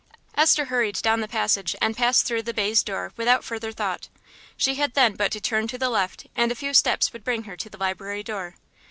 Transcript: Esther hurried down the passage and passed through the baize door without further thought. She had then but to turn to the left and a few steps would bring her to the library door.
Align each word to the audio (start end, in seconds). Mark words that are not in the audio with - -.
Esther 0.33 0.65
hurried 0.65 0.95
down 1.03 1.21
the 1.21 1.27
passage 1.27 1.75
and 1.79 1.95
passed 1.95 2.25
through 2.25 2.41
the 2.41 2.55
baize 2.55 2.81
door 2.81 3.13
without 3.17 3.43
further 3.43 3.71
thought. 3.71 4.09
She 4.57 4.73
had 4.73 4.95
then 4.95 5.13
but 5.15 5.31
to 5.33 5.39
turn 5.39 5.67
to 5.67 5.77
the 5.77 5.91
left 5.91 6.25
and 6.35 6.51
a 6.51 6.55
few 6.55 6.73
steps 6.73 7.13
would 7.13 7.23
bring 7.23 7.43
her 7.43 7.55
to 7.57 7.69
the 7.69 7.77
library 7.77 8.23
door. 8.23 8.55